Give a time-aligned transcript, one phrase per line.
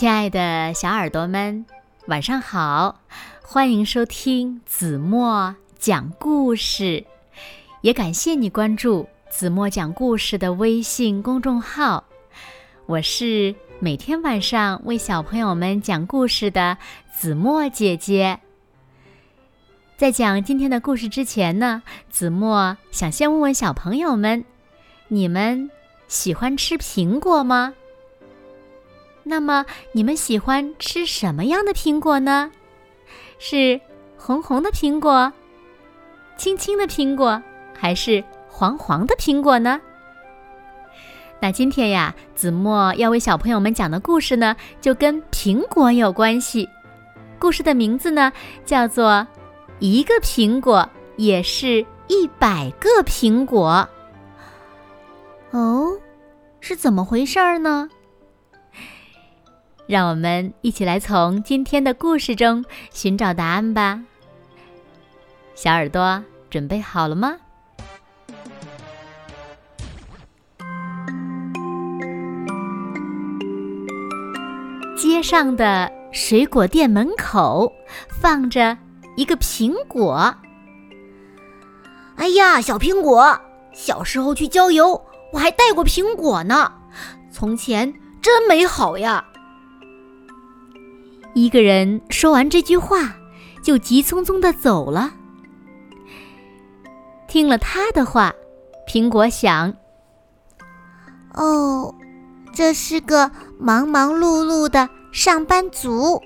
[0.00, 1.66] 亲爱的小耳朵们，
[2.06, 3.02] 晚上好！
[3.42, 7.04] 欢迎收听子墨讲故事，
[7.82, 12.02] 也感谢你关注子墨讲故事的微信公众号。
[12.86, 16.78] 我是每天晚上为小朋友们讲故事的
[17.12, 18.40] 子墨姐姐。
[19.98, 24.46] 在讲今天的故事之前呢，子墨想先问问小朋友们：
[25.08, 25.70] 你们
[26.08, 27.74] 喜欢吃苹果吗？
[29.30, 32.50] 那么你们喜欢吃什么样的苹果呢？
[33.38, 33.80] 是
[34.16, 35.32] 红红的苹果、
[36.36, 37.40] 青青的苹果，
[37.72, 39.80] 还是黄黄的苹果呢？
[41.40, 46.68] 那今天呀，子墨要为小朋友们讲的故事呢，就跟苹果有关系。
[47.38, 48.32] 故事的名字呢，
[48.66, 49.10] 叫做
[49.78, 53.88] 《一个苹果也是一百个苹果》。
[55.56, 55.96] 哦，
[56.58, 57.88] 是怎么回事儿呢？
[59.90, 64.00] 让我们一起来从今天的故事中寻找答案吧。
[65.56, 67.34] 小耳朵准备好了吗？
[74.96, 77.72] 街上的水果店门口
[78.08, 78.78] 放着
[79.16, 80.32] 一个苹果。
[82.14, 83.36] 哎呀，小苹果！
[83.72, 86.72] 小时候去郊游，我还带过苹果呢。
[87.32, 89.24] 从前真美好呀！
[91.34, 93.16] 一个人说完这句话，
[93.62, 95.12] 就急匆匆的走了。
[97.28, 98.34] 听了他的话，
[98.88, 99.72] 苹果想
[101.34, 101.94] ：“哦，
[102.52, 106.20] 这是个忙忙碌碌的上班族。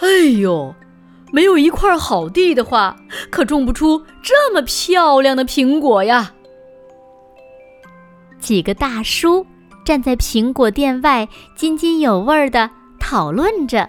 [0.00, 0.08] 哎
[0.40, 0.74] 呦，
[1.32, 2.96] 没有一块好地的话，
[3.30, 6.32] 可种不出这么漂亮的苹果呀！”
[8.40, 9.46] 几个大叔
[9.84, 12.68] 站在苹果店外，津津有味的。
[13.06, 13.86] 讨论着。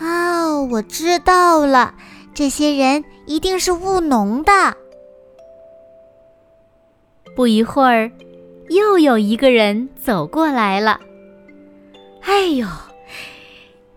[0.00, 1.94] 哦，我知道了，
[2.34, 4.52] 这些人一定是务农的。
[7.36, 8.10] 不一会儿，
[8.68, 10.98] 又有一个人走过来了。
[12.22, 12.66] 哎呦，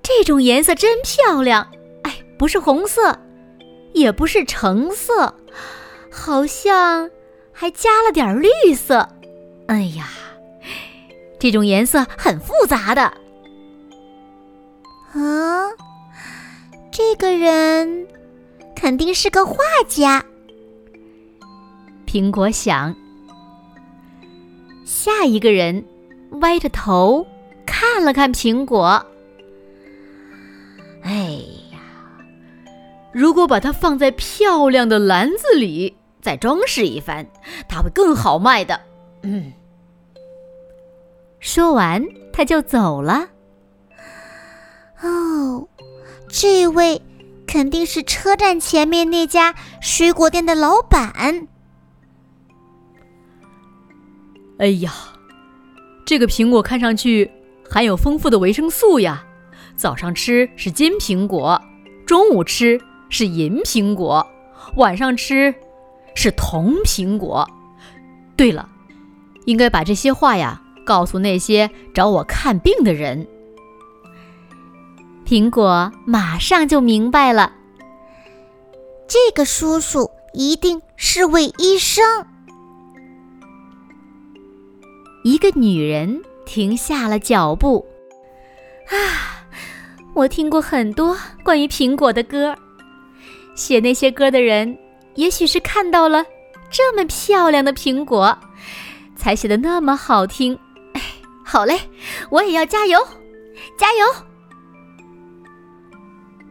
[0.04, 1.68] 这种颜色真漂亮！
[2.04, 3.18] 哎，不是红色，
[3.94, 5.34] 也不是橙色，
[6.12, 7.10] 好像
[7.52, 9.10] 还加了点绿色。
[9.68, 10.08] 哎呀，
[11.40, 13.12] 这种颜色很复杂的。
[15.14, 15.70] 啊，
[16.92, 18.08] 这个人
[18.76, 19.56] 肯定是个画
[19.88, 20.24] 家。
[22.06, 22.96] 苹果想。
[24.86, 25.86] 下一个人
[26.42, 27.26] 歪着头
[27.66, 29.06] 看了看苹果。
[31.04, 31.40] 哎
[31.72, 31.80] 呀，
[33.12, 37.26] 如果把它放在漂亮的篮子里，再装饰一番，
[37.68, 38.80] 它会更好卖的。
[39.22, 39.54] 嗯。
[41.40, 42.04] 说完，
[42.34, 43.28] 他就走了。
[45.02, 45.68] 哦，
[46.28, 47.02] 这位
[47.48, 51.48] 肯定是车站前面那家水果店的老板。
[54.58, 54.94] 哎呀，
[56.06, 57.32] 这个苹果看上去
[57.70, 59.26] 含有丰富的维生素呀！
[59.78, 61.62] 早上吃是金苹果，
[62.06, 62.78] 中午吃
[63.10, 64.28] 是银苹果，
[64.76, 65.56] 晚上吃
[66.14, 67.50] 是铜苹果。
[68.36, 68.68] 对了，
[69.46, 73.26] 应该把这些话呀告诉那些找我看病的人。
[75.30, 77.54] 苹果马上就明白了，
[79.08, 82.04] 这个叔叔一定是位医生。
[85.24, 87.86] 一个女人停下了脚步。
[88.90, 89.46] 啊，
[90.16, 92.56] 我听过很多关于苹果的歌，
[93.54, 94.76] 写那些歌的人，
[95.14, 96.26] 也许是看到了
[96.72, 98.36] 这么漂亮的苹果，
[99.16, 100.58] 才写的那么好听。
[100.94, 101.02] 哎，
[101.46, 101.80] 好嘞，
[102.32, 103.00] 我也要加油，
[103.78, 104.29] 加油！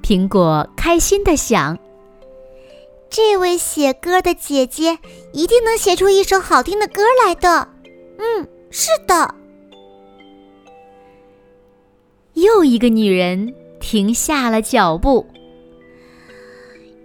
[0.09, 1.79] 苹果开心的想
[3.11, 4.99] ：“这位写歌的姐姐
[5.35, 7.69] 一定能写出一首好听的歌来的。”
[8.17, 9.35] 嗯，是的。
[12.33, 15.27] 又一个女人停下了脚步。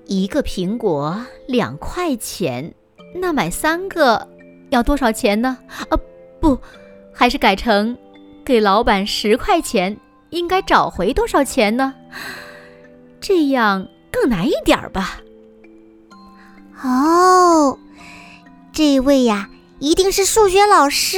[0.06, 2.74] 一个苹果两块钱，
[3.16, 4.25] 那买三个
[4.69, 5.57] 要多少钱呢？
[5.89, 6.00] 啊，
[6.39, 6.57] 不，
[7.12, 7.98] 还是改成
[8.45, 10.00] 给老板十块钱，
[10.30, 11.94] 应该找回多少钱呢？
[13.25, 15.22] 这样更难一点儿吧。
[16.84, 17.80] 哦，
[18.74, 19.50] 这位呀，
[19.80, 21.18] 一定是数学老师。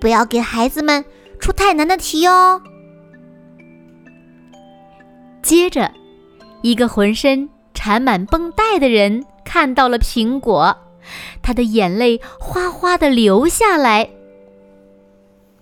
[0.00, 1.04] 不要给孩子们
[1.38, 2.62] 出太难的题哦。
[5.42, 5.92] 接着，
[6.62, 10.74] 一个浑身缠满绷带的人看到了苹果，
[11.42, 14.08] 他的眼泪哗哗的流下来。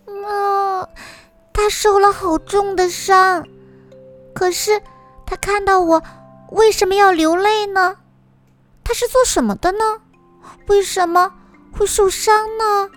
[0.07, 0.87] 啊！
[1.53, 3.45] 他受了好重的伤。
[4.39, 4.81] 可是
[5.27, 6.01] 他看到我，
[6.53, 7.97] 为什么要流泪呢？
[8.85, 9.79] 他是做什么的呢？
[10.69, 11.35] 为什么
[11.73, 12.89] 会受伤呢？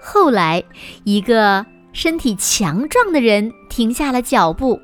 [0.00, 0.64] 后来，
[1.04, 4.80] 一个身体强壮的人停下了脚步，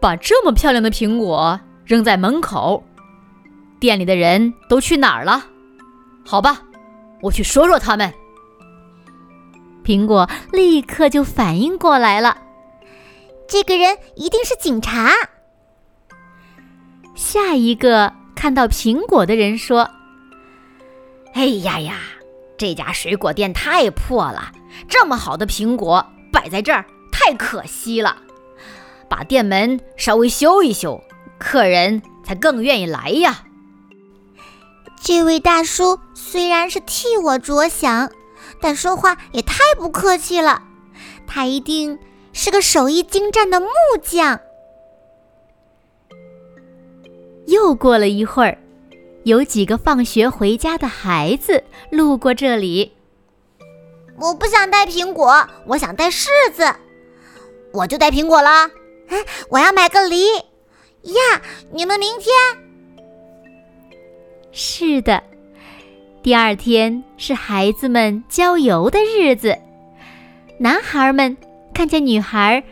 [0.00, 2.82] 把这么漂亮的苹果扔在门口。
[3.78, 5.46] 店里的人都去哪儿了？
[6.26, 6.60] 好吧，
[7.22, 8.12] 我去说说他们。
[9.84, 12.36] 苹果立刻就反应过来了，
[13.48, 15.12] 这个人一定是警察。
[17.14, 19.90] 下一个看到苹果的人说
[21.34, 21.98] ：“哎呀呀！”
[22.56, 24.52] 这家水果店太破了，
[24.86, 28.18] 这么好的苹果摆在这儿太可惜了。
[29.08, 31.02] 把店门稍微修一修，
[31.38, 33.44] 客人才更愿意来呀。
[35.02, 38.10] 这位大叔虽然是替我着想，
[38.60, 40.62] 但说话也太不客气了。
[41.26, 41.98] 他一定
[42.32, 43.68] 是个手艺精湛的木
[44.02, 44.40] 匠。
[47.46, 48.58] 又过了一会儿。
[49.24, 52.96] 有几个放学回家的孩子路过这里。
[54.18, 56.74] 我不想带苹果，我想带柿子。
[57.70, 58.70] 我就带苹果了。
[59.08, 60.24] 哎，我要买个梨。
[61.02, 62.32] 呀，你们明天？
[64.52, 65.22] 是的，
[66.22, 69.56] 第二天是孩子们郊游的日子。
[70.58, 71.34] 男孩们
[71.72, 72.62] 看见女孩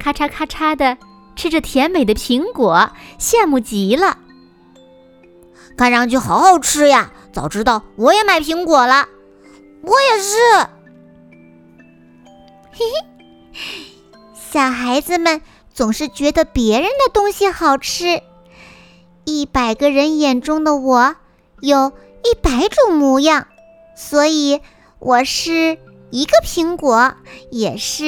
[0.00, 0.98] 咔嚓咔嚓的
[1.36, 4.18] 吃着甜美的苹果，羡慕极了。
[5.76, 7.12] 看上去好好吃呀！
[7.32, 9.06] 早知道我也买苹果了。
[9.82, 10.36] 我也是。
[12.72, 13.62] 嘿嘿，
[14.34, 15.40] 小孩子们
[15.72, 18.22] 总是觉得别人的东西好吃。
[19.24, 21.14] 一百个人眼中的我，
[21.60, 21.92] 有
[22.24, 23.46] 一百种模样，
[23.96, 24.60] 所以
[24.98, 25.78] 我是
[26.10, 27.14] 一个苹果，
[27.50, 28.04] 也是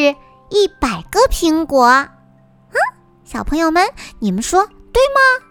[0.49, 1.87] 一百个苹果。
[1.87, 2.77] 嗯，
[3.25, 3.87] 小朋友们，
[4.19, 5.47] 你们说对吗？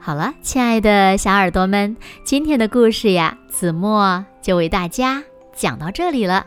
[0.00, 5.24] 好了，亲爱的小耳朵们，今天的故事呀，子墨就为大家
[5.54, 6.46] 讲到这里了。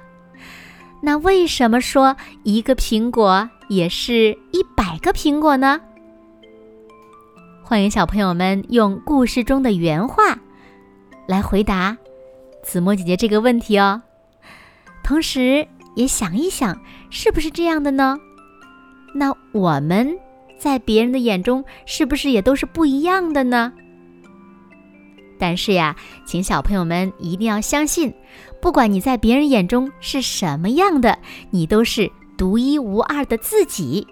[1.01, 5.81] 那为什么说一个苹果也是一百个苹果呢？
[7.69, 10.39] 欢迎小朋友们用故事中的原话
[11.27, 11.97] 来回答
[12.63, 14.01] 子墨姐姐这个问题哦。
[15.03, 16.79] 同时也想一想，
[17.09, 18.17] 是不是这样的呢？
[19.13, 20.17] 那我们。
[20.57, 23.73] 在别人的眼中，是不是也都是不一样的呢？
[25.37, 28.13] 但是呀，请小朋友们一定要相信，
[28.61, 31.19] 不管你在别人眼中是什么样的，
[31.51, 34.07] 你都是独一无二的自己，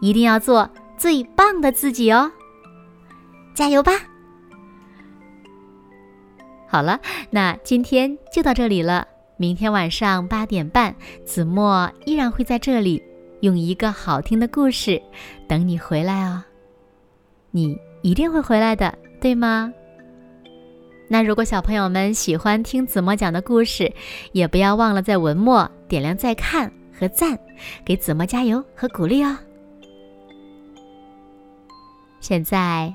[0.00, 2.30] 一定要做最棒的自己哦！
[3.54, 3.92] 加油吧！
[6.66, 9.06] 好了，那今天就到这里了。
[9.36, 13.02] 明天晚上八点半，子墨依然会在这里。
[13.40, 15.00] 用一个好听的故事
[15.46, 16.42] 等你回来哦，
[17.50, 19.70] 你一定会回来的，对吗？
[21.08, 23.92] 那如果小朋友们喜欢听子墨讲的故事，
[24.32, 27.38] 也不要忘了在文末点亮再看和赞，
[27.84, 29.36] 给子墨加油和鼓励哦。
[32.20, 32.94] 现在